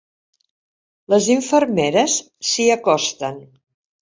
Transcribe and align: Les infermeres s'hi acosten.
Les 1.13 1.27
infermeres 1.35 2.17
s'hi 2.53 2.69
acosten. 2.77 3.39